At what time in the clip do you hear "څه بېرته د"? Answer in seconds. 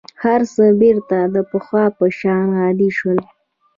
0.53-1.35